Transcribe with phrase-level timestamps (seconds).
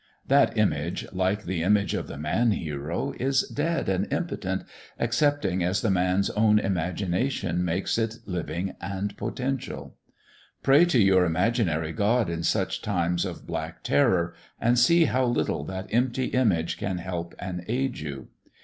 [0.27, 4.63] That image, like the image of the man hero, is dead and impotent
[4.97, 9.93] excepting as the man's own imagination makes it living and potential.
[10.63, 15.63] Pray to your imaginary God in such times of black terror, and see how little
[15.65, 18.29] that empty image can help and aid you.